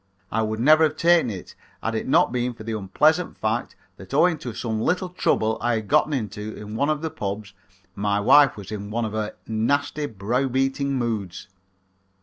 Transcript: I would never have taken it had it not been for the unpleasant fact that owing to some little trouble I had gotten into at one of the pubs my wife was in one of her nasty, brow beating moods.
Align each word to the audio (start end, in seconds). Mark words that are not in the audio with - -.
I 0.31 0.41
would 0.41 0.59
never 0.59 0.85
have 0.85 0.97
taken 0.97 1.29
it 1.29 1.53
had 1.83 1.93
it 1.93 2.07
not 2.07 2.31
been 2.31 2.53
for 2.55 2.63
the 2.63 2.75
unpleasant 2.75 3.37
fact 3.37 3.75
that 3.97 4.15
owing 4.15 4.39
to 4.39 4.51
some 4.51 4.81
little 4.81 5.09
trouble 5.09 5.59
I 5.61 5.75
had 5.75 5.87
gotten 5.89 6.11
into 6.11 6.57
at 6.57 6.67
one 6.69 6.89
of 6.89 7.03
the 7.03 7.11
pubs 7.11 7.53
my 7.93 8.19
wife 8.19 8.57
was 8.57 8.71
in 8.71 8.89
one 8.89 9.05
of 9.05 9.13
her 9.13 9.35
nasty, 9.45 10.07
brow 10.07 10.47
beating 10.47 10.95
moods. 10.95 11.49